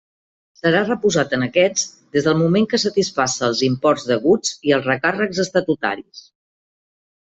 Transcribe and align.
Serà 0.59 0.79
reposat 0.85 1.35
en 1.37 1.45
aquests 1.47 1.83
des 2.17 2.29
del 2.29 2.39
moment 2.39 2.67
que 2.71 2.79
satisfaça 2.85 3.45
els 3.49 3.61
imports 3.69 4.07
deguts 4.13 4.57
i 4.71 4.75
els 4.79 4.89
recàrrecs 4.93 5.43
estatutaris. 5.45 6.25